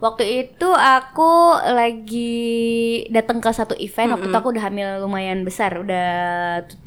[0.00, 1.30] Waktu itu aku
[1.60, 2.40] lagi
[3.08, 4.16] datang ke satu event.
[4.16, 6.08] Waktu itu aku udah hamil lumayan besar, udah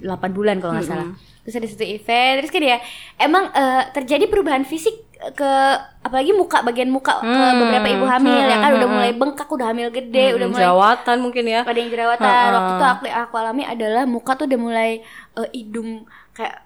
[0.02, 1.14] 8 bulan kalau nggak salah.
[1.44, 2.78] Terus ada satu event, terus kan ya
[3.18, 5.52] emang eh, terjadi perubahan fisik ke
[6.02, 7.60] apalagi muka bagian muka ke Hmm.
[7.62, 10.52] beberapa ibu hamil ya kan Hmm, udah hmm, mulai bengkak, udah hamil gede, udah Hmm,
[10.52, 11.62] mulai jerawatan mungkin ya.
[11.64, 12.48] ada yang jerawatan.
[12.50, 14.90] Waktu itu aku aku alami adalah muka tuh udah mulai
[15.36, 16.04] eh, hidung
[16.34, 16.63] kayak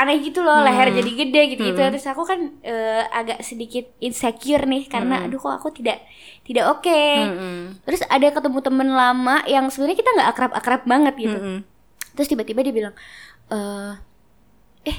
[0.00, 1.76] aneh gitu loh, leher jadi gede gitu gitu.
[1.76, 6.00] Terus aku kan eh, agak sedikit insecure nih karena aduh kok aku tidak
[6.48, 6.88] tidak oke.
[6.88, 7.84] Mm-mm.
[7.84, 11.36] Terus ada ketemu temen lama yang sebenarnya kita nggak akrab-akrab banget gitu.
[11.36, 11.58] Mm-mm.
[12.16, 12.94] Terus tiba-tiba dia bilang,
[13.52, 13.92] eh,
[14.88, 14.98] eh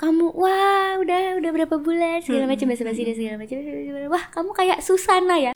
[0.00, 3.56] kamu wah udah udah berapa bulan segala macam basa-basi dan segala macam.
[4.08, 5.52] Wah kamu kayak Susana ya.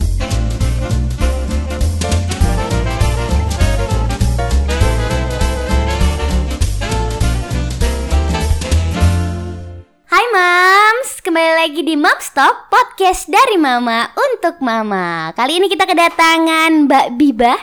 [11.62, 15.30] Lagi di Moms Talk, podcast dari Mama untuk Mama.
[15.30, 17.54] Kali ini kita kedatangan Mbak Bibah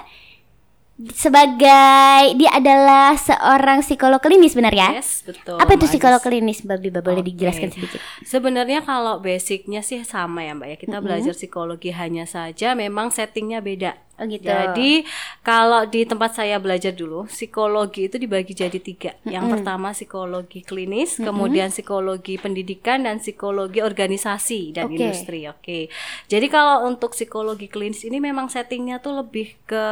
[1.12, 4.96] sebagai dia adalah seorang psikolog klinis benar ya?
[4.96, 5.60] Yes, betul.
[5.60, 7.04] Apa itu psikolog klinis Mbak Bibah?
[7.04, 7.36] Boleh Oke.
[7.36, 8.00] dijelaskan sedikit?
[8.24, 10.78] Sebenarnya kalau basicnya sih sama ya Mbak ya.
[10.80, 14.00] Kita belajar psikologi hanya saja memang settingnya beda.
[14.20, 14.44] Oh gitu.
[14.44, 15.08] Jadi
[15.40, 19.16] kalau di tempat saya belajar dulu, psikologi itu dibagi jadi tiga.
[19.24, 25.00] Yang pertama psikologi klinis, kemudian psikologi pendidikan dan psikologi organisasi dan Oke.
[25.00, 25.48] industri.
[25.48, 25.88] Oke.
[26.28, 29.86] Jadi kalau untuk psikologi klinis ini memang settingnya tuh lebih ke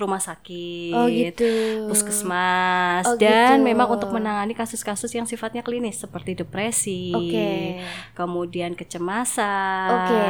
[0.00, 1.52] rumah sakit, Oh gitu.
[1.92, 3.68] puskesmas, Oh, dan gitu.
[3.68, 7.76] memang untuk menangani kasus-kasus yang sifatnya klinis seperti depresi, Oke.
[8.16, 9.90] kemudian kecemasan.
[9.92, 10.24] Oke.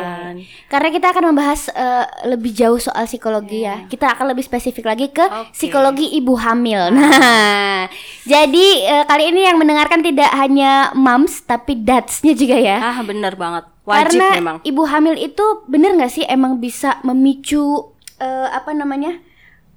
[0.67, 3.20] Karena kita akan membahas eh, lebih jauh soal psikologi
[3.61, 3.85] ya.
[3.87, 5.53] Kita akan lebih spesifik lagi ke Oke.
[5.53, 6.89] psikologi ibu hamil.
[6.91, 7.87] Nah,
[8.25, 12.77] jadi eh, kali ini yang mendengarkan tidak hanya moms tapi dadsnya juga ya.
[12.79, 14.57] Ah benar banget, wajib Karena memang.
[14.63, 19.17] ibu hamil itu bener nggak sih emang bisa memicu eh, apa namanya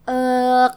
[0.03, 0.67] eh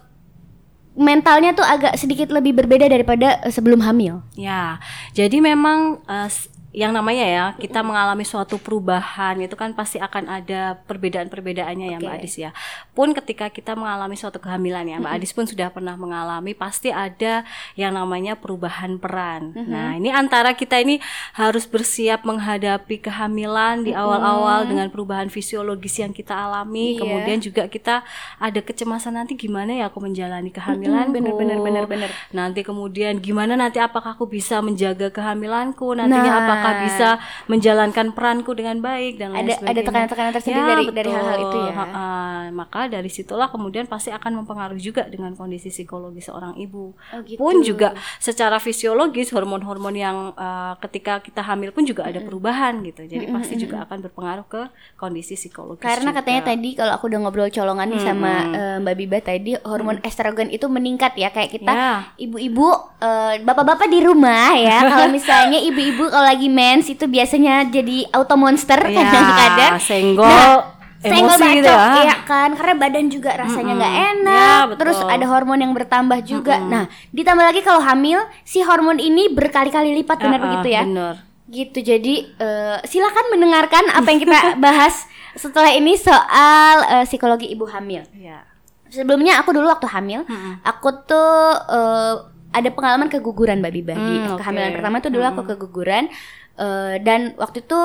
[0.96, 4.24] mentalnya tuh agak sedikit lebih berbeda daripada sebelum hamil.
[4.32, 4.80] Ya,
[5.12, 10.76] jadi memang s- yang namanya ya kita mengalami suatu perubahan itu kan pasti akan ada
[10.84, 12.14] perbedaan-perbedaannya ya Mbak.
[12.20, 12.52] Adis ya.
[12.92, 17.48] Pun ketika kita mengalami suatu kehamilan ya Mbak Adis pun sudah pernah mengalami pasti ada
[17.80, 19.56] yang namanya perubahan peran.
[19.56, 21.00] Nah ini antara kita ini
[21.32, 27.00] harus bersiap menghadapi kehamilan di awal-awal dengan perubahan fisiologis yang kita alami.
[27.00, 27.00] Iya.
[27.00, 28.04] Kemudian juga kita
[28.36, 31.08] ada kecemasan nanti gimana ya aku menjalani kehamilan.
[31.08, 32.10] bener, bener, bener, bener.
[32.36, 35.96] Nanti kemudian gimana nanti apakah aku bisa menjaga kehamilanku?
[35.96, 36.40] Nantinya Nah.
[36.44, 37.08] apakah bisa
[37.46, 39.76] menjalankan peranku dengan baik dan lain Ada- ada sebagainya.
[39.76, 41.72] Ya, tekanan-tekanan tersendiri dari- dari hal-hal itu ya.
[41.72, 42.06] Ha-ha.
[42.48, 46.92] Maka dari situlah kemudian pasti akan mempengaruhi juga dengan kondisi psikologi seorang ibu.
[46.92, 47.36] Oh, gitu.
[47.36, 53.02] Pun juga secara fisiologis hormon-hormon yang uh, ketika kita hamil pun juga ada perubahan gitu.
[53.02, 54.62] Jadi pasti juga akan berpengaruh ke
[54.94, 55.82] kondisi psikologis.
[55.82, 56.18] Karena juga.
[56.20, 60.48] katanya tadi kalau aku udah ngobrol colongan nih sama eh, Mbak Biba tadi hormon estrogen
[60.48, 61.92] itu meningkat ya kayak kita Ya.
[62.16, 62.68] ibu-ibu
[62.98, 68.34] eh, bapak-bapak di rumah ya kalau misalnya ibu-ibu kalau lagi mens itu biasanya jadi auto
[68.34, 70.52] monster Ya, kadang-kadang senggol,
[70.96, 71.86] senggol emosi gitu ya.
[72.02, 74.10] iya kan karena badan juga rasanya nggak Mm-mm.
[74.16, 74.78] enak Ya, betul.
[74.80, 79.92] terus ada hormon yang bertambah juga nah ditambah lagi kalau hamil si hormon ini berkali-kali
[79.94, 81.14] lipat benar Ah, ah, begitu ya Bener.
[81.46, 87.62] Gitu, jadi eh, silakan mendengarkan apa yang kita bahas setelah ini soal eh, psikologi ibu
[87.64, 88.02] hamil.
[88.10, 88.42] Ya.
[88.86, 90.26] Sebelumnya aku dulu waktu hamil,
[90.60, 91.30] aku tuh
[91.68, 92.14] eh,
[92.50, 94.40] ada pengalaman keguguran Mbak Biba oke.
[94.40, 96.10] kehamilan pertama tuh dulu aku keguguran
[96.56, 97.78] eh, dan waktu itu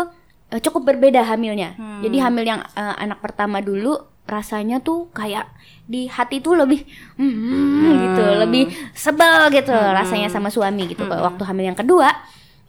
[0.50, 1.76] eh, cukup berbeda hamilnya.
[1.76, 2.02] Hmm.
[2.02, 3.96] Jadi hamil yang eh, anak pertama dulu
[4.26, 5.44] rasanya tuh kayak
[5.86, 6.88] di hati tuh lebih
[7.20, 8.64] hmm, gitu, lebih
[8.96, 9.92] sebel gitu Hmm.
[9.92, 11.04] rasanya sama suami gitu.
[11.04, 12.08] Waktu hamil yang kedua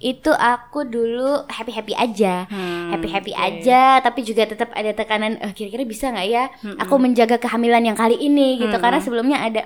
[0.02, 5.38] itu aku dulu happy happy aja Hmm, happy happy aja tapi juga tetap ada tekanan
[5.38, 9.62] eh, kira-kira bisa nggak ya aku menjaga kehamilan yang kali ini gitu karena sebelumnya ada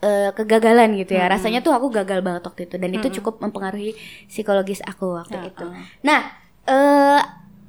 [0.00, 1.28] eh, kegagalan gitu ya.
[1.28, 2.76] Rasanya tuh aku gagal banget waktu itu.
[2.76, 3.94] Dan itu cukup mempengaruhi
[4.26, 5.66] psikologis aku waktu Ya, itu.
[5.66, 5.76] uh.
[6.02, 6.20] nah
[6.66, 7.20] eh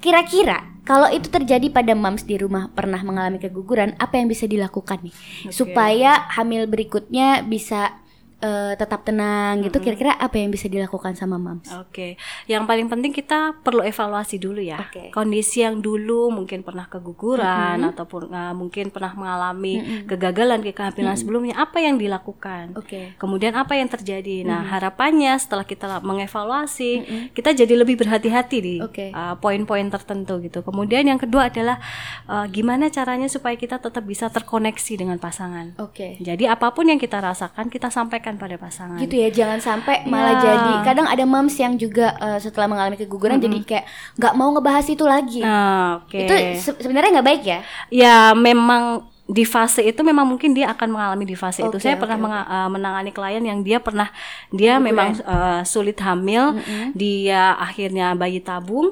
[0.02, 4.98] kira-kira kalau itu terjadi pada moms di rumah pernah mengalami keguguran apa yang bisa dilakukan
[5.06, 5.14] nih?
[5.54, 8.01] Supaya hamil berikutnya bisa
[8.42, 12.18] eh, tetap tenang gitu kira-kira apa yang bisa dilakukan sama moms Oke,
[12.50, 14.82] yang paling penting kita perlu evaluasi dulu ya.
[14.82, 15.14] Oke.
[15.14, 21.56] Kondisi yang dulu mungkin pernah keguguran ataupun uh, mungkin pernah mengalami kegagalan di kehamilan sebelumnya,
[21.60, 22.74] apa yang dilakukan?
[22.76, 23.14] Oke.
[23.22, 24.44] Kemudian apa yang terjadi?
[24.48, 26.92] Nah, harapannya setelah kita mengevaluasi,
[27.38, 29.14] kita jadi lebih berhati-hati di Oke.
[29.14, 30.66] uh, poin-poin tertentu gitu.
[30.66, 31.78] Kemudian yang kedua adalah
[32.26, 35.78] uh, gimana caranya supaya kita tetap bisa terkoneksi dengan pasangan.
[35.78, 36.18] Oke.
[36.24, 38.98] Jadi apa pun yang kita rasakan kita sampaikan sampaikan pada pasangan.
[38.98, 40.42] gitu ya jangan sampai malah Ya.
[40.42, 43.86] jadi kadang ada moms yang juga eh, setelah mengalami keguguran jadi kayak
[44.16, 46.16] nggak mau ngebahas itu lagi Nah, oke.
[46.18, 50.92] itu se- sebenarnya nggak baik ya Ya memang di fase itu memang mungkin dia akan
[50.92, 51.80] mengalami di fase itu.
[51.80, 54.12] Oke, Saya oke, pernah menga- uh, menangani klien yang dia pernah
[54.52, 56.60] dia memang uh, sulit hamil,
[56.92, 58.92] dia akhirnya bayi tabung.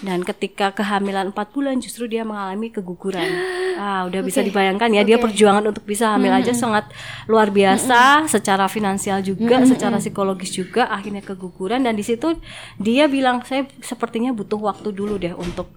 [0.00, 3.28] Dan ketika kehamilan 4 bulan justru dia mengalami keguguran.
[3.74, 5.26] Ah, udah bisa Oke, dibayangkan ya dia oke.
[5.26, 6.86] perjuangan untuk bisa hamil aja sangat
[7.26, 8.22] luar biasa.
[8.30, 11.82] Secara finansial juga, secara psikologis juga akhirnya keguguran.
[11.82, 12.38] Dan di situ
[12.78, 15.74] dia bilang saya sepertinya butuh waktu dulu deh untuk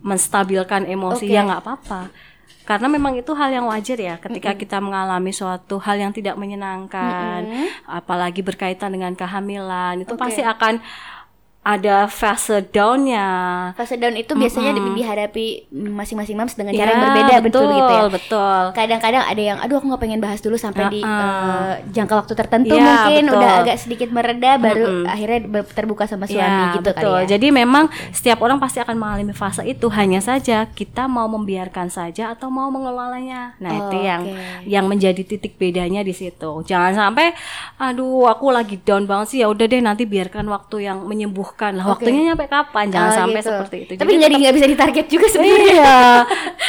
[0.00, 1.28] menstabilkan emosi.
[1.28, 1.36] Oke.
[1.36, 2.00] ya nggak apa-apa
[2.66, 7.46] karena memang itu hal yang wajar ya ketika kita mengalami suatu hal yang tidak menyenangkan
[7.86, 10.20] apalagi berkaitan dengan kehamilan itu Oke.
[10.26, 10.82] pasti akan
[11.66, 13.26] ada fase downnya
[13.74, 17.66] fase down itu biasanya di- dihadapi masing-masing moms dengan cara Ya, yang berbeda betul, betul
[17.72, 21.10] gitu ya betul kadang-kadang ada yang aduh aku nggak pengen bahas dulu sampai di Uh-uh.
[21.10, 23.36] eh, jangka waktu tertentu Iya, mungkin betul.
[23.36, 27.02] udah agak sedikit mereda baru akhirnya ber- terbuka sama suami Ya, gitu betul.
[27.10, 29.88] kali ya Jadi memang setiap orang pasti akan mengalami fase itu.
[29.88, 33.56] Hanya saja kita mau membiarkan saja atau mau mengelolanya.
[33.56, 34.62] Nah, Oh, itu yang oke.
[34.64, 36.62] yang menjadi titik bedanya di situ.
[36.62, 37.34] Jangan sampai
[37.76, 39.38] aduh aku lagi down banget sih.
[39.38, 41.55] Ya udah deh nanti biarkan waktu yang menyembuhkan.
[41.72, 41.92] Lah Oke.
[42.02, 42.84] waktunya nyampe kapan?
[42.86, 43.48] Jangan Oh, sampai gitu.
[43.48, 43.92] seperti itu.
[43.92, 45.98] tapi Jadi nggak di- nggak bisa ditarget juga sebenarnya Iya.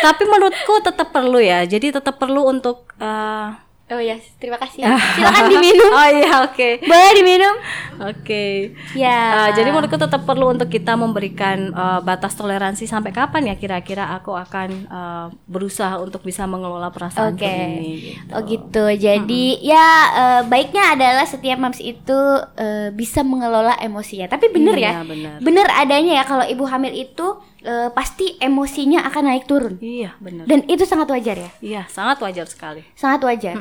[0.02, 1.60] Tapi menurutku tetap perlu ya.
[1.64, 3.48] Jadi tetap perlu untuk eh,
[3.88, 4.84] oh ya terima kasih
[5.16, 6.70] silakan diminum Oh iya, oke.
[6.84, 7.56] boleh diminum
[7.98, 8.76] Oke.
[8.94, 13.56] ya Uh, jadi menurutku tetap perlu untuk kita memberikan uh, batas toleransi sampai kapan ya
[13.58, 17.48] kira-kira aku akan uh, berusaha untuk bisa mengelola perasaan Oke.
[17.48, 18.14] ini.
[18.14, 18.32] Gitu.
[18.34, 18.84] Oh gitu.
[18.94, 22.20] Jadi ya eh, baiknya adalah setiap moms itu
[22.58, 24.28] eh, bisa mengelola emosinya.
[24.28, 24.92] Tapi bener ya.
[25.00, 25.36] Iya, bener.
[25.42, 27.28] Bener adanya ya kalau ibu hamil itu
[27.64, 29.76] eh, pasti emosinya akan naik turun.
[29.80, 30.46] Iya benar.
[30.46, 31.52] Dan itu sangat wajar ya.
[31.60, 32.82] Iya sangat wajar sekali.
[32.94, 33.56] Sangat wajar.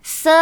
[0.00, 0.34] Se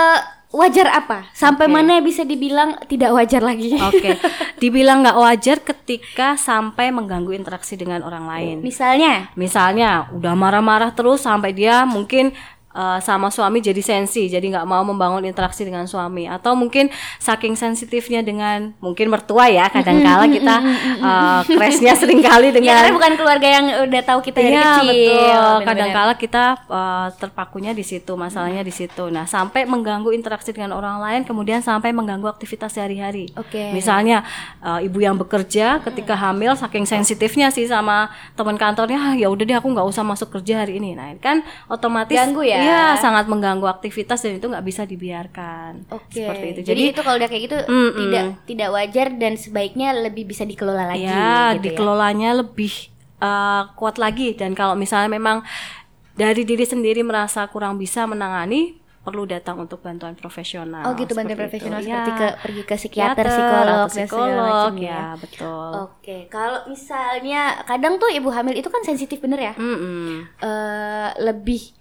[0.48, 1.28] wajar apa?
[1.36, 1.74] Sampai Oke.
[1.76, 3.76] mana bisa dibilang tidak wajar lagi?
[3.76, 4.16] Oke,
[4.62, 8.56] dibilang nggak wajar ketika sampai mengganggu interaksi dengan orang lain.
[8.64, 12.32] Misalnya Misalnya udah marah-marah terus sampai dia mungkin
[12.74, 16.88] uh, sama suami jadi sensi, jadi nggak mau membangun interaksi dengan suami, atau mungkin
[17.20, 20.56] saking sensitifnya dengan mungkin mertua ya, kadangkala kita
[21.00, 24.72] uh, crashnya sering kali ya dengan karena bukan keluarga yang udah tahu kita dari Iya
[24.80, 24.88] kecil.
[24.88, 25.56] betul.
[25.68, 29.08] Kadangkala kita uh, terpakunya di situ, masalahnya di situ.
[29.08, 33.30] Nah, sampai mengganggu interaksi dengan orang lain, kemudian sampai mengganggu aktivitas sehari-hari.
[33.36, 33.72] Oke.
[33.72, 34.24] Misalnya
[34.62, 39.44] uh, ibu yang bekerja ketika hamil, saking sensitifnya sih sama teman kantornya, ah, ya udah
[39.44, 40.94] deh aku nggak usah masuk kerja hari ini.
[40.96, 42.57] Nah, kan otomatis Ganggu ya.
[42.60, 45.86] Iya, sangat mengganggu aktivitas dan itu nggak bisa dibiarkan.
[45.88, 46.18] Oke.
[46.18, 46.60] Seperti itu.
[46.66, 47.98] Jadi, itu kalau udah kayak gitu Mm-mm.
[48.00, 51.62] tidak tidak wajar dan sebaiknya lebih bisa dikelola lagi ya gitu ya.
[51.62, 52.72] dikelolanya lebih
[53.18, 55.42] uh, kuat lagi dan kalau misalnya memang
[56.14, 61.38] dari diri sendiri merasa kurang bisa menangani perlu datang untuk bantuan profesional Oh gitu bantuan
[61.38, 61.88] profesional itu.
[61.88, 66.16] seperti Ya, ke pergi ke psikiater, psikiater psikolog, atau dan psikolog macam ya betul Oke,
[66.28, 69.54] kalau misalnya kadang tuh ibu hamil itu kan sensitif bener ya.
[69.56, 70.28] Mm-mm.
[70.38, 71.72] Eh, lebih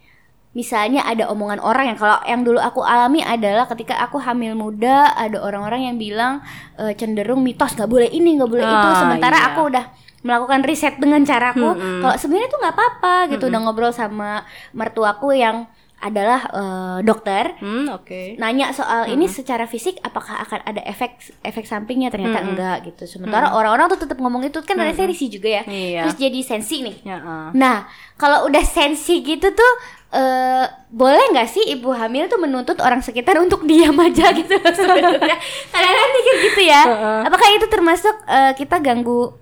[0.58, 5.14] misalnya ada omongan orang yang kalau yang dulu aku alami adalah ketika aku hamil muda
[5.14, 6.42] ada orang-orang yang bilang
[6.82, 8.90] eh, cenderung mitos nggak boleh ini nggak boleh itu.
[8.90, 9.48] Ah, sementara iya.
[9.54, 9.86] aku udah
[10.26, 14.42] melakukan riset dengan caraku kalau sebenarnya tuh nggak apa-apa gitu udah ngobrol sama
[14.74, 18.38] mertuaku yang adalah eh, dokter Hmm, oke.
[18.38, 22.14] nanya soal ini secara fisik apakah akan ada efek efek sampingnya?
[22.14, 23.10] Ternyata enggak gitu.
[23.10, 25.64] Sementara orang-orang tuh tetap ngomong itu kan ada sensi juga ya.
[25.66, 26.02] Iya.
[26.06, 26.96] terus jadi sensi nih.
[27.02, 27.50] Ya ah.
[27.50, 29.74] nah kalau udah sensi gitu tuh
[30.08, 34.56] eh boleh nggak sih ibu hamil tuh menuntut orang sekitar untuk diam aja gitu?
[34.56, 35.38] Sebenarnya.
[35.74, 36.82] Kadang-kadang mikir gitu ya.
[37.28, 39.36] Apakah itu termasuk eh, kita ganggu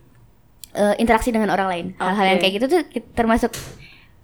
[0.73, 1.85] eh, interaksi dengan orang lain?
[2.01, 2.43] Hal-hal yang Oke.
[2.49, 2.81] kayak gitu tuh
[3.13, 3.51] termasuk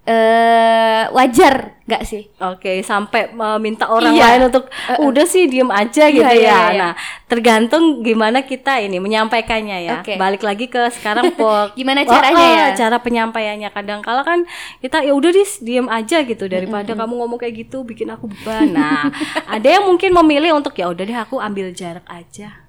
[0.02, 4.34] eh wajar nggak sih Oke, sampai meminta orang Iya.
[4.34, 4.66] lain untuk
[4.98, 6.58] udah sih diem aja gitu Iya, iya, ya.
[6.74, 6.78] iya.
[6.78, 6.92] Nah,
[7.30, 10.02] tergantung gimana kita ini menyampaikannya ya.
[10.02, 10.18] Oke.
[10.18, 11.70] Balik lagi ke sekarang po.
[11.74, 12.66] Gimana Oh, caranya oh, ya?
[12.74, 14.42] Cara penyampaiannya kadang kala kan
[14.82, 18.74] kita ya udah dis diem aja gitu daripada kamu ngomong kayak gitu bikin aku beban.
[18.74, 19.06] Nah,
[19.54, 22.62] ada yang mungkin memilih untuk ya udah deh aku ambil jarak aja.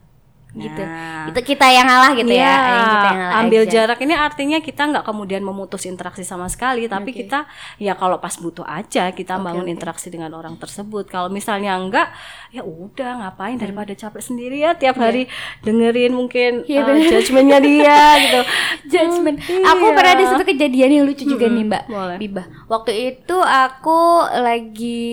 [0.54, 1.26] Gitu Nah.
[1.28, 3.72] itu kita yang ngalah gitu ya Iya, yang kita yang ngalah ambil aja.
[3.74, 8.36] jarak ini artinya kita nggak kemudian memutus interaksi sama sekali, tapi kita ya kalau pas
[8.36, 11.06] butuh aja kita bangun interaksi dengan orang tersebut.
[11.06, 12.14] Kalau misalnya enggak,
[12.50, 15.26] ya udah ngapain daripada capek sendiri ya tiap hari
[15.60, 16.70] dengerin mungkin Hmm.
[16.70, 18.42] Iya, uh, judgementnya dia gitu.
[18.88, 19.38] judgement.
[19.40, 19.66] Iya.
[19.68, 22.18] Aku pernah ada satu kejadian yang lucu juga nih Mbak boleh.
[22.20, 22.44] Biba.
[22.68, 24.00] Waktu itu aku
[24.36, 25.10] lagi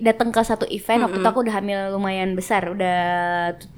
[0.00, 1.00] datang ke satu event.
[1.02, 2.98] Waktu itu aku udah hamil lumayan besar, udah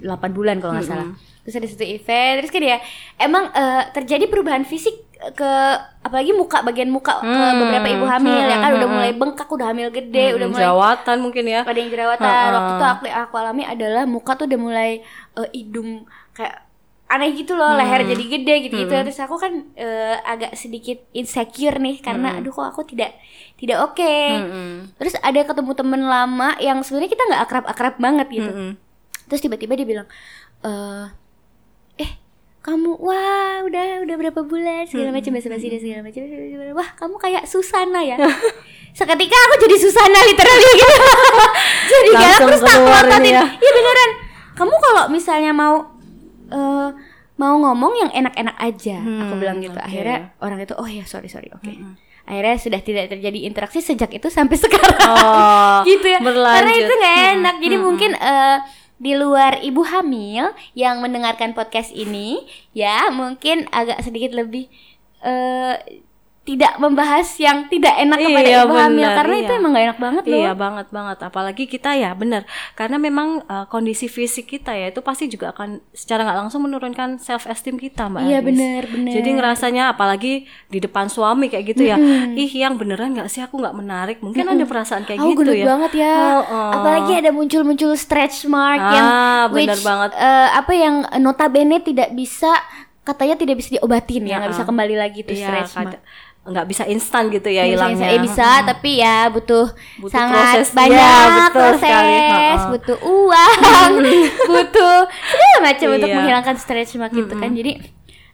[0.01, 0.03] 8
[0.33, 1.09] bulan kalau nggak salah.
[1.41, 2.79] Terus ada satu event, terus kan ya
[3.17, 5.51] emang eh, terjadi perubahan fisik ke
[5.99, 8.71] apalagi muka bagian muka ke Hmm, beberapa ibu hamil ya kan?
[8.71, 11.61] hmm, udah hmm, mulai bengkak udah hamil gede udah Hmm, mulai jerawatan mungkin ya.
[11.63, 12.29] Ada yang jerawatan.
[12.29, 12.55] Ha-ha.
[12.55, 14.91] waktu itu aku aku alami adalah muka tuh udah mulai
[15.35, 16.63] eh, hidung kayak
[17.09, 18.93] aneh gitu loh leher jadi gede gitu gitu.
[18.93, 23.17] Terus aku kan eh, agak sedikit insecure nih karena aduh kok aku tidak
[23.57, 24.05] tidak oke.
[24.05, 24.93] Mm-mm.
[24.95, 28.53] terus ada ketemu temen lama yang sebenarnya kita nggak akrab akrab banget gitu.
[28.53, 28.71] Mm-mm.
[29.27, 30.07] terus tiba-tiba dia bilang
[30.61, 31.07] eh
[31.99, 32.11] eh
[32.61, 34.85] kamu wah udah udah berapa bulan?
[34.85, 36.21] Segala macam basa basi dan segala macam
[36.73, 38.17] wah kamu kayak Susana ya?
[38.99, 40.95] Seketika aku jadi Susana literally gitu.
[41.89, 43.43] Jadi galak terus tak ngototin ya.
[43.47, 44.11] iya beneran.
[44.53, 45.87] Kamu kalau misalnya mau
[46.49, 46.89] eh
[47.37, 48.99] mau ngomong yang enak-enak aja.
[48.99, 49.71] Aku Hmm, bilang gitu.
[49.73, 49.87] oke.
[49.87, 51.71] akhirnya orang itu oh ya sorry sorry oke.
[52.27, 54.99] Akhirnya sudah tidak terjadi interaksi sejak itu sampai sekarang.
[54.99, 56.19] Oh, gitu ya.
[56.19, 56.75] Karena berlanjut.
[56.77, 57.55] itu nggak enak.
[57.63, 58.57] Jadi mungkin eh,
[58.99, 62.43] di luar ibu hamil yang mendengarkan podcast ini
[62.75, 64.67] ya mungkin agak sedikit lebih
[65.23, 65.79] eh
[66.49, 69.43] tidak membahas yang tidak enak kepada Iya, ibu hamil benar, karena iya.
[69.45, 73.29] itu emang gak enak banget loh Iya banget banget apalagi kita ya benar karena memang
[73.45, 77.77] uh, kondisi fisik kita ya itu pasti juga akan secara nggak langsung menurunkan self esteem
[77.77, 78.49] kita mbak Iya, Adis.
[78.49, 79.13] benar, benar.
[79.13, 80.33] Jadi ngerasanya apalagi
[80.67, 82.01] di depan suami kayak gitu ya
[82.35, 85.67] ih yang beneran nggak sih aku nggak menarik mungkin ada perasaan kayak Oh, gitu ya.
[85.69, 86.15] banget ya.
[86.33, 86.71] Oh, oh.
[86.73, 90.11] Apalagi ada muncul-muncul stretch mark yang Ah, benar which, banget.
[90.15, 92.55] eh, apa yang notabene tidak bisa
[93.03, 96.01] katanya tidak bisa diobatin ya, nggak Ya, bisa kembali lagi tuh Iya, stretch mark.
[96.49, 98.09] Nggak bisa instan gitu ya hilangnya.
[98.09, 98.09] bisa.
[98.11, 100.69] Eh, bisa, tapi ya butuh, Butuh sangat proses.
[100.73, 102.17] banyak Iya, betul proses, sekali.
[102.69, 103.91] Butuh uang,
[104.51, 106.17] butuh segala macam untuk Iya.
[106.17, 107.51] menghilangkan stretch mark itu kan.
[107.51, 107.73] Jadi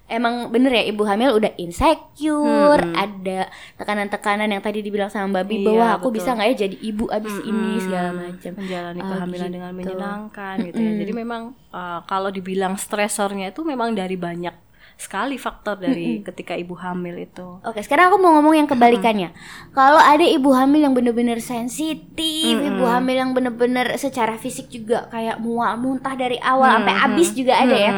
[0.04, 5.66] emang bener ya ibu hamil udah insecure, ada tekanan-tekanan yang tadi dibilang sama Babi Iya,
[5.66, 6.16] bahwa aku betul.
[6.16, 8.52] bisa nggak ya jadi ibu abis ini segala macam.
[8.54, 9.54] menjalani Oh, kehamilan gitu.
[9.54, 10.92] dengan menyenangkan gitu ya.
[11.00, 14.54] Jadi memang uh, kalau dibilang stresornya itu memang dari banyak
[14.94, 17.58] sekali faktor dari ketika ibu hamil itu.
[17.66, 19.34] Oke, sekarang aku mau ngomong yang kebalikannya.
[19.74, 25.42] Kalau ada ibu hamil yang bener-bener sensitif, ibu hamil yang bener-bener secara fisik juga kayak
[25.42, 27.92] mual muntah dari awal sampai habis juga ada ya.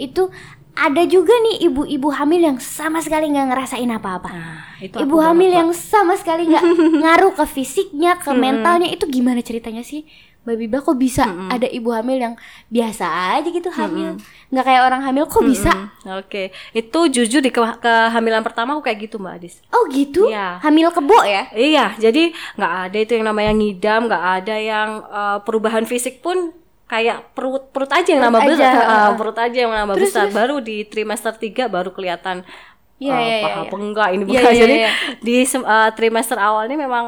[0.00, 0.32] Itu
[0.72, 4.30] ada juga nih ibu-ibu hamil yang sama sekali nggak ngerasain apa-apa.
[4.32, 6.64] Nah, itu Ibu hamil banget, yang sama sekali nggak
[7.04, 10.08] ngaruh ke fisiknya, ke mentalnya itu gimana ceritanya sih?
[10.42, 12.34] Mbak Biba kok bisa ada ibu hamil yang
[12.66, 14.18] biasa aja gitu hamil,
[14.50, 15.70] nggak kayak orang hamil kok bisa?
[15.70, 19.62] Hmm, Oke, itu jujur di ke- kehamilan pertama aku kayak gitu Mbak Adis.
[19.70, 20.26] Oh gitu?
[20.26, 20.58] Iya.
[20.58, 21.46] Hamil kebo ya?
[21.54, 26.50] Iya, jadi nggak ada itu yang namanya ngidam, nggak ada yang uh, perubahan fisik pun
[26.90, 30.26] kayak perut perut aja yang nambah aja, besar, uh, perut aja yang nambah besar.
[30.34, 32.42] Baru di trimester 3 baru kelihatan
[33.02, 33.66] Iya, uh, iya, paha iya, iya.
[33.66, 34.42] apa enggak ini bukan.
[34.42, 34.90] iya, Jadi iya.
[35.18, 37.06] di uh, trimester awal ini memang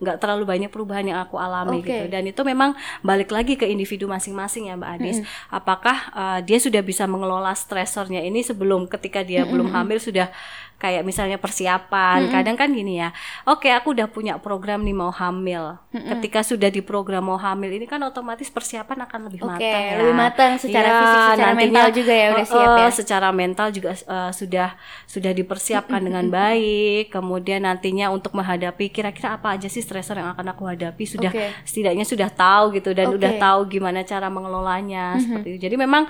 [0.00, 1.92] nggak terlalu banyak perubahan yang aku alami Oke.
[1.92, 2.72] gitu dan itu memang
[3.04, 5.18] balik lagi ke individu masing-masing ya Mbak Adis.
[5.52, 10.32] Apakah uh, dia sudah bisa mengelola stresornya ini sebelum ketika dia belum hamil sudah
[10.80, 13.12] kayak misalnya persiapan kadang kan gini ya
[13.44, 15.76] oke aku udah punya program nih mau hamil.
[15.92, 19.94] Ketika sudah di program mau hamil ini kan otomatis persiapan akan lebih Oke, matang ya.
[20.00, 22.80] lebih matang secara Iya, fisik, secara nantinya, mental juga ya udah siap ya.
[22.80, 24.68] eh, secara mental juga eh, sudah
[25.04, 27.12] sudah dipersiapkan dengan baik.
[27.12, 31.52] Kemudian nantinya untuk menghadapi kira-kira apa aja sih stresor yang akan aku hadapi sudah Oke.
[31.66, 33.20] setidaknya sudah tahu gitu dan Oke.
[33.20, 35.68] udah tahu gimana cara mengelolanya seperti itu.
[35.68, 36.08] Jadi memang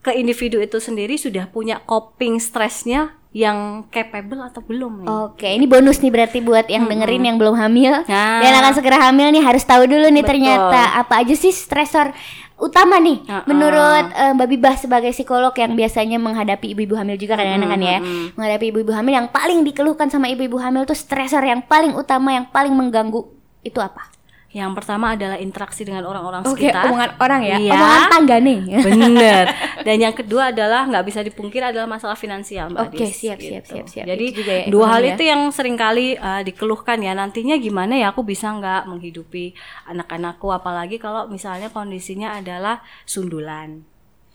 [0.00, 5.66] ke individu itu sendiri sudah punya coping stresnya yang capable atau belum nih Oke, ini
[5.66, 8.38] bonus nih berarti buat yang dengerin yang belum hamil Nah.
[8.38, 10.30] dan akan segera hamil nih harus tahu dulu nih Betul.
[10.30, 12.14] ternyata apa aja sih stresor
[12.54, 13.42] utama nih Uh-uh.
[13.44, 17.98] menurut eh, Mbak Bibah sebagai psikolog yang biasanya menghadapi ibu-ibu hamil juga kadang-kadang kan ya
[18.32, 22.46] menghadapi ibu-ibu hamil yang paling dikeluhkan sama ibu-ibu hamil tuh stresor yang paling utama yang
[22.46, 23.26] paling mengganggu
[23.60, 24.14] itu apa?
[24.54, 27.72] Yang pertama adalah interaksi dengan orang-orang Oke, sekitar omongan orang ya, Iya.
[27.74, 28.58] omongan tangga nih.
[28.80, 29.44] Bener.
[29.86, 33.50] Dan yang kedua adalah nggak bisa dipungkir adalah masalah finansial, Mbak Oke, Dis, siap, gitu.
[33.50, 34.06] siap, siap, siap.
[34.06, 35.10] Jadi Itu juga ya, dua hal ya.
[35.10, 37.12] itu yang sering kali uh, dikeluhkan ya.
[37.12, 43.82] Nantinya gimana ya aku bisa nggak menghidupi anak-anakku, apalagi kalau misalnya kondisinya adalah sundulan.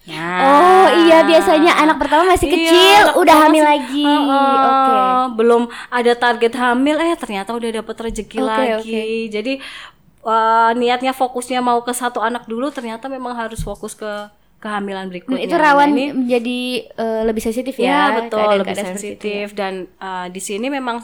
[0.02, 4.04] Nah, Oh iya biasanya anak pertama masih Iya, kecil anak udah hamil masih- lagi.
[4.04, 4.96] Heeh, Oke.
[5.38, 9.02] Belum ada target hamil, eh ternyata udah dapet rezeki Oke, lagi.
[9.30, 9.54] Jadi
[10.24, 14.08] uh, niatnya fokusnya mau ke satu anak dulu, ternyata memang harus fokus ke
[14.60, 15.46] kehamilan Hmm, berikutnya.
[15.46, 16.60] itu Nah, rawan ini menjadi
[17.00, 17.88] eh, lebih sensitif ya.
[17.88, 19.44] Ya betul keadaan-keadaan lebih seperti itu ya.
[19.46, 19.74] sensitif dan
[20.04, 21.00] uh, di sini memang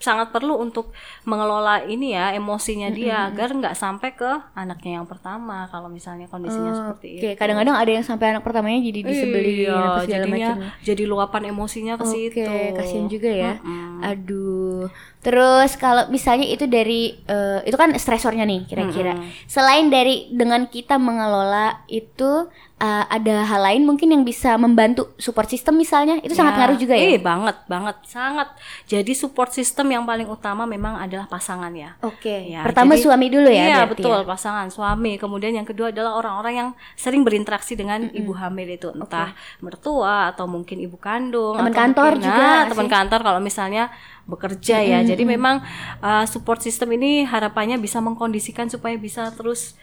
[0.00, 5.68] sangat perlu untuk mengelola ini ya emosinya dia agar nggak sampai ke anaknya yang pertama
[5.68, 7.36] kalau misalnya kondisinya seperti Oke, itu.
[7.36, 10.80] kadang-kadang ada yang sampai anak pertamanya jadi disebelin Iya, apa jadinya macam.
[10.80, 12.56] jadi luapan emosinya ke Oke, situ.
[12.72, 13.52] kasihan juga ya.
[13.60, 14.00] Mm-mm.
[14.00, 14.88] Aduh.
[15.20, 19.20] Terus kalau misalnya itu dari eh, itu kan stresornya nih kira-kira.
[19.44, 22.48] Selain dari dengan kita mengelola itu
[22.80, 26.78] uh, ada hal lain mungkin yang bisa membantu support system misalnya itu sangat Ya, ngaruh
[26.80, 27.04] juga ya.
[27.06, 28.48] Eh, banget, banget, sangat.
[28.84, 31.94] Jadi support system yang paling utama memang adalah pasangan ya.
[32.00, 32.48] Oke.
[32.48, 33.62] Ya, Pertama jadi- suami dulu ya.
[33.62, 34.26] Iya berarti betul ya?
[34.26, 35.12] pasangan suami.
[35.14, 40.48] Kemudian yang kedua adalah orang-orang yang sering berinteraksi dengan ibu hamil itu entah mertua atau
[40.48, 43.92] mungkin ibu kandung, Teman kantor mungkin- juga Nah, teman kantor kalau misalnya
[44.24, 44.98] bekerja ya.
[45.02, 45.60] Jadi memang
[46.00, 49.76] uh, support system ini harapannya bisa mengkondisikan supaya bisa terus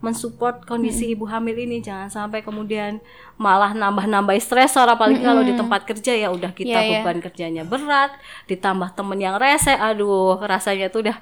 [0.00, 1.80] mensupport kondisi ibu hamil ini.
[1.80, 2.98] Jangan sampai kemudian
[3.36, 7.00] malah nambah-nambah stresor apalagi kalau di tempat kerja ya udah kita Iya, iya.
[7.00, 8.12] beban kerjanya berat
[8.44, 11.16] ditambah temen yang rese aduh rasanya tuh udah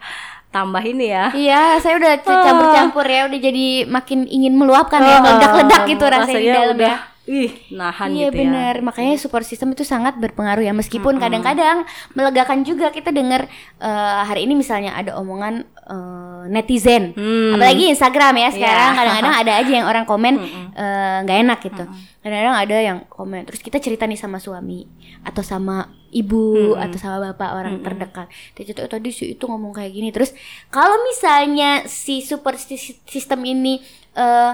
[0.49, 5.83] tambah ini ya Iya, saya udah campur-campur ya, udah jadi makin ingin meluapkan ya, meledak-ledak
[5.87, 6.99] gitu rasanya, di dalam udah, ya.
[7.29, 8.85] Ih, nahan Iya gitu benar, ya.
[8.89, 10.73] makanya support system itu sangat berpengaruh ya.
[10.73, 11.85] Meskipun kadang-kadang
[12.17, 13.45] melegakan juga kita dengar
[13.77, 17.53] eh, hari ini misalnya ada omongan eh, netizen, Hmm.
[17.53, 18.89] apalagi Instagram ya sekarang.
[18.89, 18.97] Iya.
[18.97, 20.35] Kadang-kadang ada aja yang orang komen
[20.81, 21.85] eh, nggak enak gitu.
[22.25, 24.89] Kadang-kadang ada yang komen, terus kita cerita nih sama suami
[25.21, 28.27] atau sama ibu atau sama bapak orang terdekat.
[28.53, 30.09] Dia cerita "Oh, tadi si itu ngomong kayak gini.
[30.09, 30.33] Terus
[30.69, 33.81] kalau misalnya si support sys- system ini
[34.15, 34.53] eh,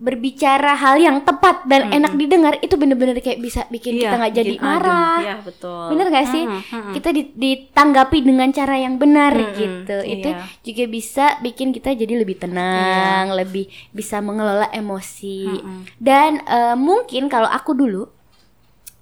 [0.00, 4.34] berbicara hal yang tepat dan enak didengar itu bener-bener kayak bisa bikin Iya, kita nggak
[4.34, 5.84] jadi marah Iya, betul.
[5.92, 6.92] bener gak sih Mm, mm, mm.
[6.96, 10.40] kita di- ditanggapi dengan cara yang benar gitu itu iya.
[10.64, 15.60] juga bisa bikin kita jadi lebih tenang lebih bisa mengelola emosi
[16.00, 18.08] dan eh, mungkin kalau aku dulu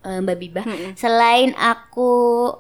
[0.01, 0.63] eh, Mbak Biba
[0.95, 2.11] selain aku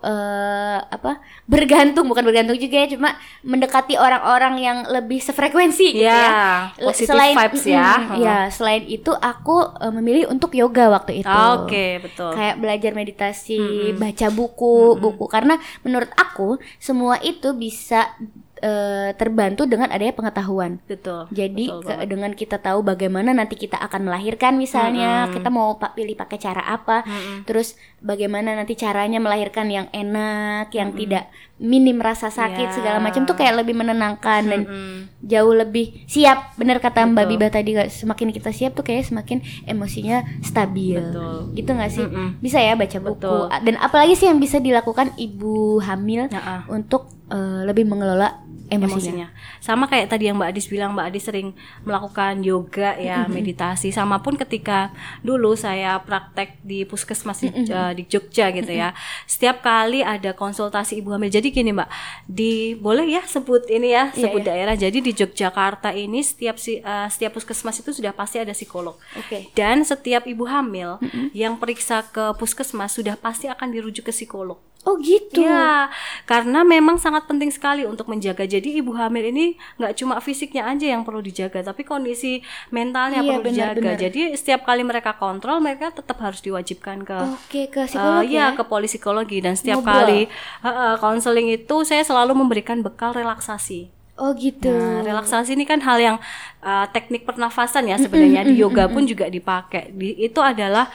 [0.02, 6.72] eh, apa bergantung bukan bergantung juga ya cuma mendekati orang-orang yang lebih sefrekuensi gitu Iya,
[6.74, 6.84] ya.
[6.84, 7.88] positive vibes ya.
[8.10, 11.40] mm, ya selain itu aku eh, memilih untuk yoga waktu itu.
[11.56, 12.30] Oke, betul.
[12.34, 13.60] kayak belajar meditasi,
[13.94, 15.24] baca buku, buku.
[15.26, 18.14] Karena menurut aku semua itu bisa
[18.58, 20.82] eh, terbantu dengan adanya pengetahuan.
[20.84, 21.30] Betul.
[21.30, 22.06] Jadi betul banget.
[22.06, 27.06] dengan kita tahu bagaimana nanti kita akan melahirkan misalnya, kita mau pilih pakai cara apa,
[27.44, 32.74] terus bagaimana nanti caranya melahirkan yang enak, yang tidak minim rasa sakit Ya.
[32.74, 34.98] segala macam tuh kayak lebih menenangkan dan Mm.
[35.26, 36.54] jauh lebih siap.
[36.54, 41.02] Bener kata Mbak Biba tadi, semakin kita siap tuh kayak semakin emosinya stabil.
[41.02, 41.58] Betul.
[41.58, 42.06] Gitu nggak sih?
[42.06, 42.38] Mm-mm.
[42.38, 43.18] Bisa ya baca buku.
[43.18, 43.50] Betul.
[43.66, 46.62] Dan apalagi sih yang bisa dilakukan ibu hamil Ya, ah.
[46.70, 49.28] untuk eh, lebih mengelola emosinya.
[49.28, 49.28] emosinya.
[49.58, 51.48] Sama kayak tadi yang Mbak Adis bilang, Mbak Adis sering
[51.82, 53.90] melakukan yoga ya, meditasi.
[53.90, 54.92] Sama pun ketika
[55.24, 58.92] dulu saya praktek di puskesmas di, eh, di Jogja gitu ya.
[59.24, 61.32] Setiap kali ada konsultasi ibu hamil.
[61.32, 61.88] Jadi gini Mbak,
[62.28, 64.74] di boleh ya sebut ini ya, Iya, sebut daerah.
[64.76, 68.96] Jadi di Yogyakarta ini setiap si eh, setiap puskesmas itu sudah pasti ada psikolog.
[69.16, 69.50] Oke.
[69.56, 71.00] Dan setiap ibu hamil
[71.32, 74.60] yang periksa ke puskesmas sudah pasti akan dirujuk ke psikolog.
[74.86, 75.42] Oh gitu.
[75.42, 75.90] Iya,
[76.24, 78.46] karena memang sangat penting sekali untuk menjaga.
[78.58, 82.42] Jadi ibu hamil ini nggak cuma fisiknya aja yang perlu dijaga, tapi kondisi
[82.74, 83.78] mentalnya Iya, perlu benar, dijaga.
[83.78, 83.96] benar.
[84.02, 88.50] Jadi setiap kali mereka kontrol, mereka tetap harus diwajibkan ke Oke ke eh, psikolog iya,
[88.50, 88.56] ya.
[88.58, 89.94] ke polipsikologi dan setiap Ngobrol.
[89.94, 93.94] kali eh, eh, konseling itu saya selalu memberikan bekal relaksasi.
[94.18, 94.66] Oh gitu.
[94.66, 96.16] Nah, relaksasi ini kan hal yang
[96.58, 99.94] uh, teknik pernafasan ya sebenarnya di yoga pun juga dipakai.
[99.94, 100.90] Di, itu adalah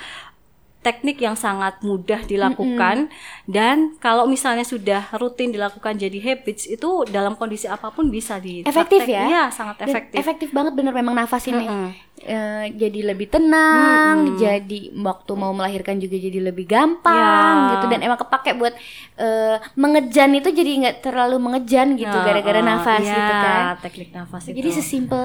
[0.84, 3.08] teknik yang sangat mudah dilakukan
[3.48, 8.62] dan kalau misalnya sudah rutin dilakukan jadi habits itu dalam kondisi apa pun bisa di
[8.62, 9.24] Efektif ya?
[9.24, 10.17] Iya, sangat Dan efektif.
[10.19, 11.63] efektif banget bener memang nafas ini.
[11.63, 11.89] Mm-mm.
[12.24, 17.72] Eh, jadi lebih tenang, jadi waktu mau melahirkan juga jadi lebih gampang Ya.
[17.76, 18.72] gitu dan emang kepake buat
[19.17, 23.63] eh, mengejan itu jadi nggak terlalu mengejan gitu Nah, gara-gara uh, nafas iya, gitu kan.
[23.82, 24.56] teknik nafas itu.
[24.56, 25.22] Jadi sesimpel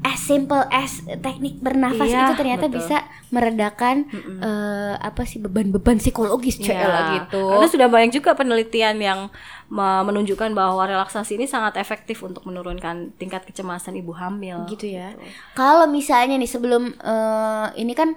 [0.00, 2.76] as simple as teknik bernafas Iya, itu ternyata betul.
[2.78, 2.96] bisa
[3.28, 4.08] meredakan
[4.40, 7.42] eh, apa sih beban-beban psikologis Iya, Cela gitu.
[7.46, 9.20] Karena sudah banyak juga penelitian yang
[9.68, 14.64] me- menunjukkan bahwa relaksasi ini sangat efektif untuk menurunkan tingkat kecemasan ibu hamil.
[14.66, 15.12] gitu ya.
[15.52, 18.16] Kalau misalnya nih sebelum eh, ini kan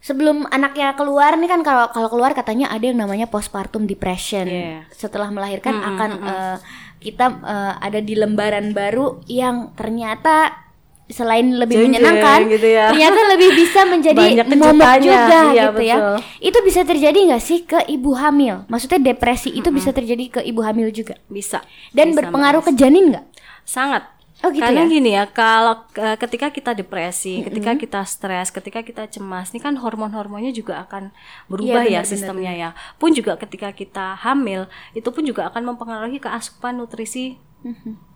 [0.00, 4.46] sebelum anaknya keluar nih kan kalau kalau keluar katanya ada yang namanya postpartum depression.
[4.46, 4.86] Iya.
[4.90, 6.56] Setelah melahirkan akan eh,
[7.02, 10.54] kita eh, ada di lembaran baru yang ternyata
[11.10, 12.86] selain lebih Jeng-jeng menyenangkan, gitu ya.
[12.88, 15.96] ternyata lebih bisa menjadi momok juga Iya, gitu ya.
[15.98, 16.16] betul.
[16.38, 18.64] Itu bisa terjadi nggak sih ke ibu hamil?
[18.66, 21.60] Maksudnya depresi itu bisa terjadi ke ibu hamil juga Bisa.
[21.90, 23.26] dan Bisa, berpengaruh ke janin nggak?
[23.62, 24.06] Sangat.
[24.40, 24.88] Oh, gitu Karena ya?
[24.88, 25.84] gini ya, kalau
[26.16, 31.12] ketika kita depresi, ketika kita stres, ketika kita cemas, ini kan hormon-hormonnya juga akan
[31.44, 32.70] berubah Iya, ya benar, sistemnya ya.
[32.96, 34.64] Pun juga ketika kita hamil,
[34.96, 37.36] itu pun juga akan mempengaruhi ke asupan nutrisi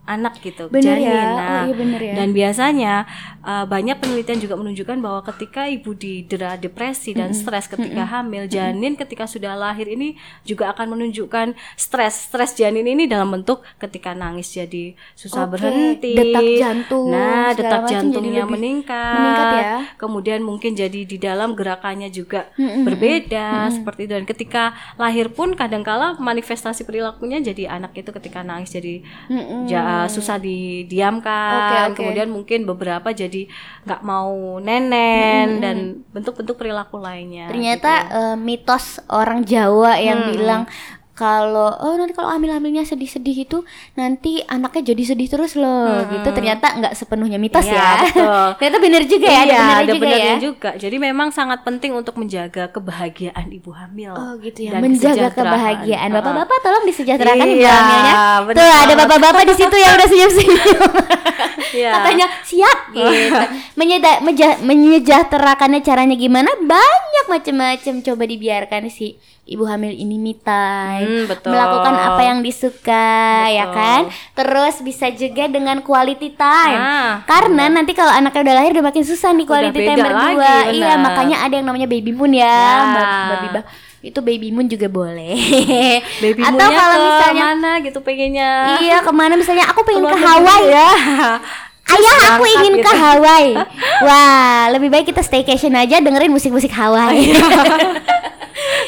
[0.05, 1.09] anak gitu Bener janin.
[1.09, 1.25] ya.
[1.27, 2.15] Nah, Oh, iya bener ya.
[2.15, 2.95] Dan biasanya
[3.41, 8.95] uh, banyak penelitian juga menunjukkan bahwa ketika ibu didera depresi dan stres ketika hamil, janin
[8.95, 12.29] ketika sudah lahir ini juga akan menunjukkan stres.
[12.29, 16.13] Stres janin ini dalam bentuk ketika nangis jadi susah Oke, berhenti.
[16.13, 19.15] detak jantung, Nah, detak jantungnya meningkat.
[19.15, 19.77] meningkat ya.
[19.97, 22.53] Kemudian mungkin jadi di dalam gerakannya juga
[22.85, 24.13] berbeda seperti itu.
[24.15, 24.65] Dan ketika
[24.95, 29.01] lahir pun kadangkala manifestasi perilakunya jadi anak itu ketika nangis jadi
[29.65, 31.55] ja- susah didiamkan.
[31.55, 31.97] Oke, oke.
[32.03, 33.47] Kemudian mungkin beberapa jadi
[33.87, 35.77] nggak mau nenen dan
[36.11, 37.49] bentuk-bentuk perilaku lainnya.
[37.51, 40.67] Ternyata eh, mitos orang Jawa yang bilang
[41.15, 43.63] kalau oh nanti kalau hamil-hamilnya sedih-sedih itu
[43.95, 48.47] nanti anaknya jadi sedih terus loh gitu ternyata nggak sepenuhnya mitos Iya, ya betul.
[48.59, 50.71] ternyata bener juga ya ada Iya, benernya ada juga benernya ya juga.
[50.75, 54.11] Jadi memang sangat penting untuk menjaga kebahagiaan ibu hamil.
[54.11, 56.09] Oh gitu ya, dan menjaga kebahagiaan.
[56.11, 58.15] Bapak-bapak tolong disejahterakan ibu Iya, hamilnya.
[58.43, 60.91] bener Tuh ada bapak-bapak di situ yang udah senyum-senyum.
[61.75, 61.91] Iya.
[61.93, 63.43] Katanya siap gitu.
[63.75, 66.51] Menyeda, meja- menyejahterakannya caranya gimana?
[66.57, 67.95] Banyak macam-macam.
[68.01, 71.53] Coba dibiarkan si ibu hamil ini me time, Hmm, betul.
[71.53, 73.13] melakukan apa yang disuka,
[73.47, 73.77] ya Betul.
[73.77, 74.03] kan?
[74.33, 76.81] Terus bisa juga dengan quality time.
[76.81, 80.33] Ah, Karena nanti kalau anaknya udah lahir udah makin susah nih quality beda time berdua.
[80.41, 83.37] lagi, iya, makanya ada yang namanya baby moon ya, Ya.
[83.43, 83.65] Bibah.
[84.05, 85.33] Itu baby moon juga boleh.
[86.23, 88.51] Baby Atau moonnya kalau ke misalnya mana gitu pengennya.
[88.85, 90.91] iya ke mana misalnya aku pengen Keluar ke Hawaii ya.
[91.95, 92.89] Ayah aku ingin gitu.
[92.89, 93.53] ke Hawaii
[94.09, 97.29] Wah lebih baik kita staycation aja dengerin musik-musik Hawaii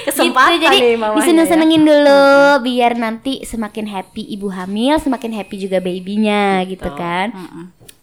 [0.07, 1.16] Kesempatan gitu, jadi nih mamanya ya.
[1.20, 2.24] diseneng-senengin dulu
[2.64, 7.35] biar nanti semakin happy ibu hamil semakin happy juga babynya gitu kan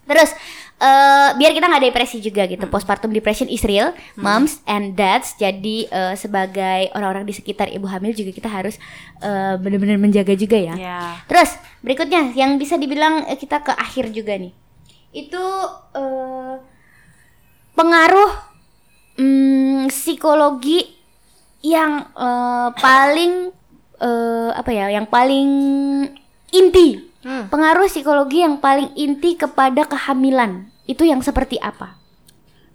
[0.04, 0.36] terus
[0.78, 5.88] eh, biar kita nggak depresi juga gitu postpartum depression is real moms and dads jadi
[5.88, 8.76] eh, sebagai orang-orang di sekitar ibu hamil juga kita harus
[9.22, 11.16] eh, benar-benar menjaga juga ya Ya.
[11.26, 14.52] Terus berikutnya yang bisa dibilang kita ke akhir juga nih.
[15.16, 15.44] Itu
[15.96, 16.56] eh,
[17.74, 18.32] pengaruh
[19.16, 20.92] mm, psikologi
[21.64, 23.34] yang eh, paling
[24.02, 24.92] eh, apa ya?
[24.92, 25.50] Yang paling
[26.52, 27.13] inti.
[27.24, 27.48] Hmm.
[27.48, 30.68] Pengaruh psikologi yang paling inti kepada kehamilan.
[30.84, 32.03] Itu yang seperti apa?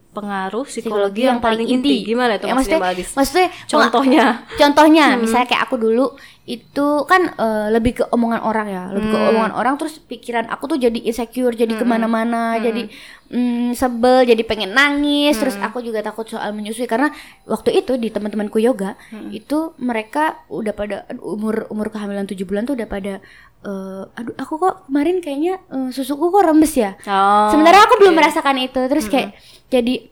[0.08, 2.02] Pengaruh psikologi, yang, paling inti.
[2.02, 3.08] Gimana itu Ya, maksudnya, maksudnya, Mbak Adis?
[3.14, 4.24] maksudnya Contohnya.
[4.60, 5.20] Contohnya, Hmm.
[5.20, 6.06] misalnya kayak aku dulu
[6.42, 9.30] itu kan eh, lebih ke omongan orang ya, lebih ke Hmm.
[9.30, 12.88] omongan orang terus pikiran aku tuh jadi insecure, jadi ke mana-mana, jadi
[13.28, 15.68] mm, sebel, jadi pengen nangis, terus Hmm.
[15.68, 17.12] aku juga takut soal menyusui karena
[17.44, 19.28] waktu itu di teman-temanku yoga Hmm.
[19.28, 23.20] itu mereka udah pada umur umur kehamilan 7 bulan tuh udah pada
[23.60, 26.96] eh, aduh aku kok kemarin kayaknya eh, susuku kok rembes ya.
[27.04, 28.18] Oh, Sementara aku belum oke.
[28.18, 29.36] merasakan itu, terus kayak
[29.68, 30.08] jadi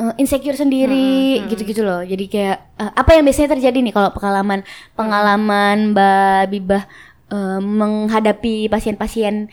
[0.00, 2.00] uh, insecure sendiri gitu-gitu loh.
[2.04, 4.60] Jadi kayak uh, apa yang biasanya terjadi nih kalau pengalaman
[4.96, 6.84] pengalaman Mbak Bibah
[7.32, 9.48] uh, menghadapi pasien-pasien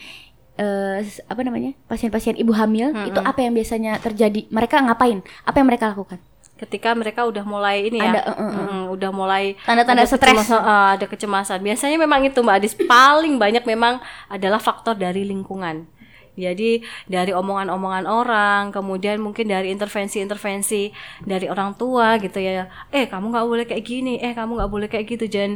[0.60, 1.72] uh, apa namanya?
[1.88, 4.48] pasien-pasien ibu hamil itu apa yang biasanya terjadi?
[4.52, 5.24] Mereka ngapain?
[5.44, 6.20] Apa yang mereka lakukan?
[6.62, 8.82] ketika mereka udah mulai ini ya, Ada, uh, uh, uh.
[8.94, 10.22] udah mulai Tanda-tanda stres.
[10.22, 11.58] kecemasan, eh, ada kecemasan.
[11.58, 13.98] Biasanya memang itu Mbak Adis paling banyak memang
[14.30, 15.90] adalah faktor dari lingkungan.
[16.36, 20.92] Jadi dari omongan-omongan orang, kemudian mungkin dari intervensi-intervensi
[21.28, 22.68] dari orang tua gitu ya.
[22.88, 25.24] Eh kamu nggak boleh kayak gini, eh kamu nggak boleh kayak gitu.
[25.28, 25.50] Dan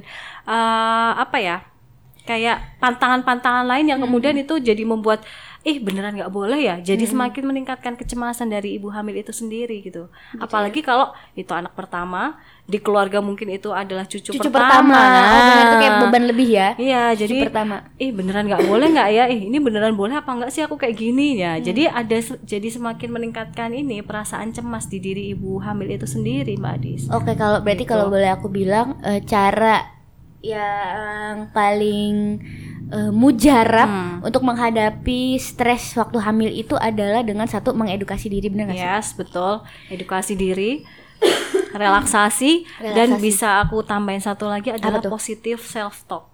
[0.48, 1.75] eh, apa ya?
[2.26, 5.22] Kayak pantangan-pantangan lain yang kemudian itu jadi membuat
[5.62, 6.78] eh beneran nggak boleh ya?
[6.78, 10.06] Jadi semakin meningkatkan kecemasan dari ibu hamil itu sendiri gitu.
[10.36, 14.94] Apalagi kalau itu anak pertama di keluarga mungkin itu adalah cucu, Cucu pertama.
[14.94, 15.06] Oh,
[15.40, 16.68] benar itu kayak beban lebih ya.
[16.76, 17.76] iya Cucu jadi pertama.
[17.96, 19.24] ih beneran nggak boleh nggak ya?
[19.26, 21.58] Eh ini beneran boleh apa nggak sih aku kayak gini ya?
[21.58, 26.74] Jadi ada jadi semakin meningkatkan ini perasaan cemas di diri ibu hamil itu sendiri mbak
[26.76, 27.02] Adis.
[27.08, 27.90] Oke, kalau berarti Gitu.
[27.92, 29.95] kalau boleh aku bilang eh, cara
[30.46, 32.38] yang paling
[32.86, 34.16] eh, mujarab Hmm.
[34.22, 38.86] untuk menghadapi stres waktu hamil itu adalah dengan satu mengedukasi diri benar nggak sih?
[38.86, 39.54] yes betul
[39.88, 40.86] edukasi diri
[41.74, 43.20] relaksasi, dan Relaksasi.
[43.20, 46.28] bisa aku tambahin satu lagi adalah positif self talk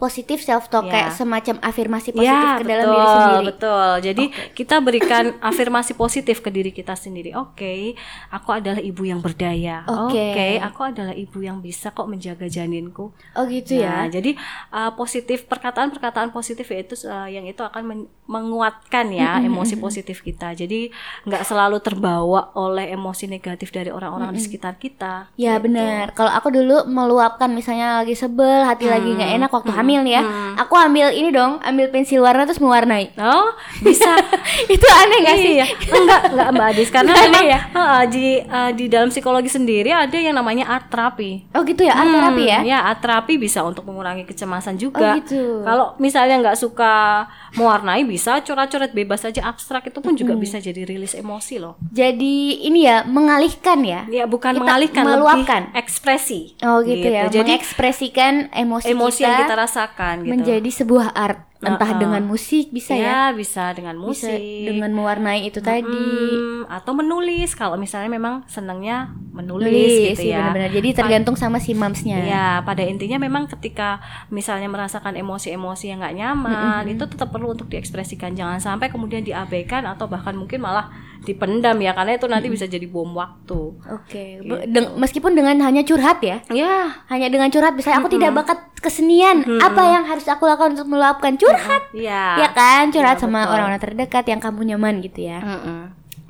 [0.00, 0.92] Positif self talk Ya.
[0.96, 3.44] kayak semacam afirmasi positif Ya, ke dalam betul, diri sendiri.
[3.46, 3.90] betul.
[4.00, 4.24] Jadi
[4.56, 7.36] kita berikan afirmasi positif ke diri kita sendiri.
[7.36, 7.92] Oke,
[8.28, 9.84] aku adalah ibu yang berdaya.
[9.84, 10.16] Oke.
[10.32, 13.12] Oke, aku adalah ibu yang bisa kok menjaga janinku.
[13.34, 14.16] Oh gitu Nah, ya.
[14.16, 20.22] jadi uh, positif perkataan-perkataan positif yaitu uh, yang itu akan men- menguatkan ya emosi positif
[20.22, 20.54] kita.
[20.54, 20.88] Jadi
[21.24, 25.28] nggak selalu terbawa oleh emosi negatif dari orang-orang di sekitar kita.
[25.34, 25.66] Ya gitu.
[25.66, 26.14] benar.
[26.14, 30.22] Kalau aku dulu meluapkan misalnya lagi sebel, hati lagi nggak enak waktu hamil nih ya.
[30.60, 33.10] Aku ambil ini dong, ambil pensil warna terus mewarnai.
[33.18, 33.50] Oh,
[33.82, 34.14] bisa.
[34.74, 35.52] Itu aneh gak sih?
[35.58, 37.60] Iya, enggak, enggak Mbak Adis karena Enggak memang ya?
[37.74, 41.50] heeh, di eh, di dalam psikologi sendiri ada yang namanya art terapi.
[41.56, 42.60] Oh gitu ya, art terapi ya.
[42.62, 45.14] Ya, art terapi bisa untuk mengurangi kecemasan juga.
[45.14, 45.42] Oh, gitu.
[45.64, 47.26] Kalau misalnya nggak suka
[47.56, 51.74] mewarnai bisa coret-coret bebas aja abstrak itu pun juga bisa jadi rilis emosi loh.
[51.90, 54.06] Jadi ini ya mengalihkan ya.
[54.06, 55.62] Ya bukan Kita mengalihkan, meluapkan.
[55.72, 56.40] lebih ekspresi.
[56.62, 57.26] Oh gitu, ya.
[57.26, 60.30] Jadi mengekspresikan emosi, emosi kita, yang kita rasakan gitu.
[60.36, 61.40] menjadi sebuah art.
[61.60, 62.00] Entah Uh-uh.
[62.00, 63.04] dengan musik bisa ya.
[63.04, 64.40] ya, bisa dengan Bisa musik.
[64.40, 65.84] dengan mewarnai itu tadi.
[65.84, 70.48] Hmm, atau menulis kalau misalnya memang senangnya menulis Nulis gitu sih ya.
[70.48, 70.72] benar-benar.
[70.72, 72.16] Jadi tergantung sama si mamsnya.
[72.24, 74.00] Ya, pada intinya memang ketika
[74.32, 78.32] misalnya merasakan emosi-emosi yang nggak nyaman, itu tetap perlu untuk diekspresikan.
[78.32, 80.88] Jangan sampai kemudian diabaikan atau bahkan mungkin malah
[81.20, 83.76] dipendam ya, karena itu nanti bisa jadi bom waktu.
[83.90, 86.40] Oke, be- deng- meskipun dengan hanya curhat ya.
[86.48, 90.88] Ya, Hanya dengan curhat misalnya aku tidak bakat kesenian, apa yang harus aku lakukan untuk
[90.88, 91.92] meluapkan curhat?
[91.92, 92.36] ya.
[92.36, 95.38] Ya kan, curhat Iya, sama orang-orang terdekat yang kamu nyaman gitu ya.
[95.38, 95.80] Mm-mm.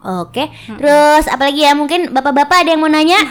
[0.01, 0.49] Oke.
[0.67, 3.21] Terus apalagi ya mungkin bapak-bapak ada yang mau nanya?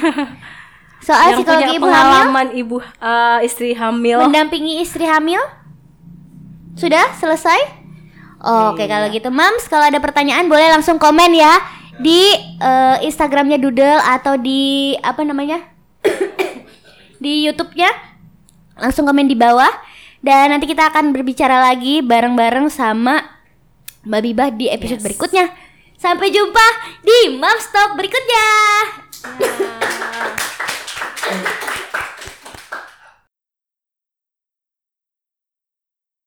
[0.99, 4.19] Soal Yang psikologi punya ibu hamil pengalaman ibu eh, istri hamil.
[4.21, 5.39] mendampingi istri hamil?
[6.75, 7.78] Sudah selesai?
[8.39, 8.91] Oke, Iya.
[8.95, 11.59] kalau gitu Mams, kalau ada pertanyaan boleh langsung komen ya
[11.99, 15.59] di eh, Instagramnya Doodle atau di apa namanya?
[17.23, 17.91] di YouTube-nya.
[18.79, 19.67] Langsung komen di bawah
[20.23, 23.23] dan nanti kita akan berbicara lagi bareng-bareng sama
[24.07, 25.07] Mbak Bibah di episode Yes.
[25.07, 25.45] berikutnya.
[25.99, 26.63] Sampai jumpa
[27.03, 28.47] di Mams Talk berikutnya.
[31.27, 31.67] Ya.